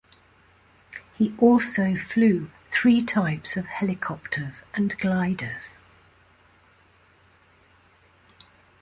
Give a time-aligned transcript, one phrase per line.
[1.15, 5.77] He also flew three types of helicopters and gliders.